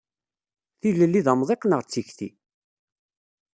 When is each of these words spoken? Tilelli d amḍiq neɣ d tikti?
Tilelli 0.79 1.21
d 1.25 1.27
amḍiq 1.31 1.63
neɣ 1.65 1.81
d 1.83 1.87
tikti? 1.91 2.29